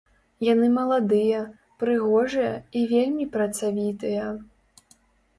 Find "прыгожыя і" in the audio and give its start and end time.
1.83-2.81